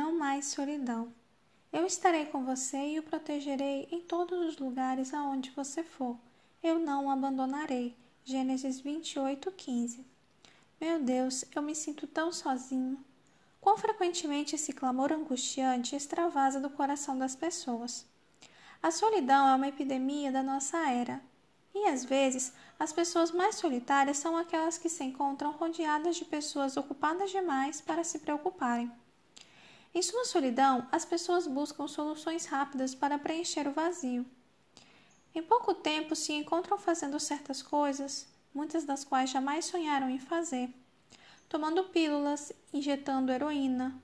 [0.00, 1.12] mais solidão.
[1.70, 6.16] Eu estarei com você e o protegerei em todos os lugares aonde você for.
[6.62, 7.94] Eu não o abandonarei.
[8.24, 10.06] Gênesis 28, 15.
[10.80, 13.04] Meu Deus, eu me sinto tão sozinho.
[13.60, 18.06] Quão frequentemente esse clamor angustiante extravasa do coração das pessoas.
[18.82, 21.22] A solidão é uma epidemia da nossa era.
[21.74, 26.76] E às vezes, as pessoas mais solitárias são aquelas que se encontram rodeadas de pessoas
[26.76, 28.90] ocupadas demais para se preocuparem.
[29.94, 34.24] Em sua solidão, as pessoas buscam soluções rápidas para preencher o vazio.
[35.34, 40.70] Em pouco tempo se encontram fazendo certas coisas, muitas das quais jamais sonharam em fazer,
[41.46, 43.94] tomando pílulas, injetando heroína,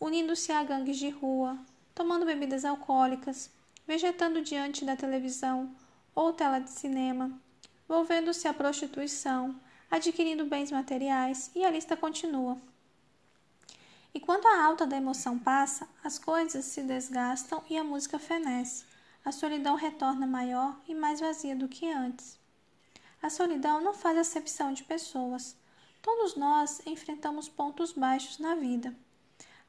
[0.00, 1.58] unindo-se a gangues de rua,
[1.94, 3.50] tomando bebidas alcoólicas,
[3.86, 5.74] vegetando diante da televisão
[6.14, 7.30] ou tela de cinema,
[7.86, 9.54] volvendo-se à prostituição,
[9.90, 12.56] adquirindo bens materiais e a lista continua.
[14.12, 18.84] E quando a alta da emoção passa, as coisas se desgastam e a música fenece.
[19.24, 22.38] A solidão retorna maior e mais vazia do que antes.
[23.22, 25.56] A solidão não faz acepção de pessoas.
[26.02, 28.96] Todos nós enfrentamos pontos baixos na vida.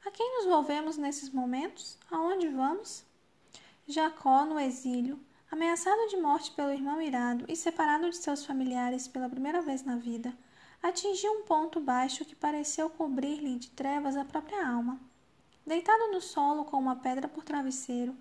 [0.04, 1.96] A quem nos volvemos nesses momentos?
[2.10, 3.04] Aonde vamos?
[3.86, 5.20] Jacó, no exílio,
[5.50, 9.96] ameaçado de morte pelo irmão irado e separado de seus familiares pela primeira vez na
[9.96, 10.32] vida,
[10.82, 15.00] atingiu um ponto baixo que pareceu cobrir-lhe de trevas a própria alma.
[15.64, 18.16] Deitado no solo com uma pedra por travesseiro,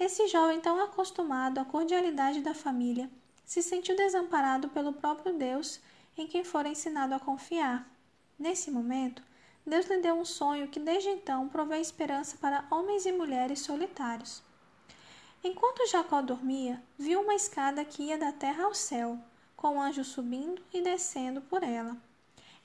[0.00, 3.10] esse jovem tão acostumado à cordialidade da família
[3.44, 5.80] se sentiu desamparado pelo próprio Deus
[6.16, 7.86] em quem fora ensinado a confiar.
[8.38, 9.22] Nesse momento,
[9.66, 14.42] Deus lhe deu um sonho que desde então provê esperança para homens e mulheres solitários.
[15.44, 19.18] Enquanto Jacó dormia, viu uma escada que ia da terra ao céu,
[19.56, 21.96] com o anjo subindo e descendo por ela.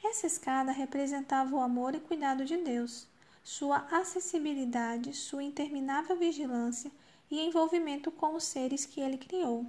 [0.03, 3.07] Essa escada representava o amor e cuidado de Deus,
[3.43, 6.91] sua acessibilidade, sua interminável vigilância
[7.29, 9.65] e envolvimento com os seres que ele criou.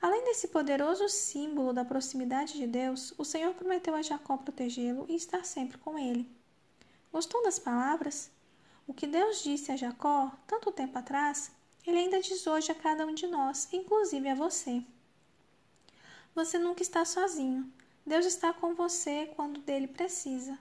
[0.00, 5.14] Além desse poderoso símbolo da proximidade de Deus, o Senhor prometeu a Jacó protegê-lo e
[5.14, 6.30] estar sempre com ele.
[7.12, 8.30] Gostou das palavras?
[8.86, 11.50] O que Deus disse a Jacó tanto tempo atrás,
[11.86, 14.82] ele ainda diz hoje a cada um de nós, inclusive a você.
[16.34, 17.72] Você nunca está sozinho.
[18.06, 20.58] Deus está com você quando dele precisa.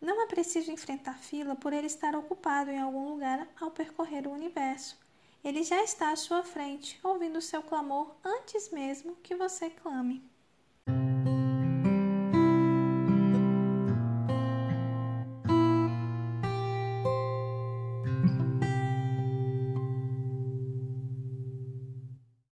[0.00, 4.32] Não é preciso enfrentar fila por ele estar ocupado em algum lugar ao percorrer o
[4.32, 4.98] universo.
[5.44, 10.28] Ele já está à sua frente, ouvindo o seu clamor antes mesmo que você clame.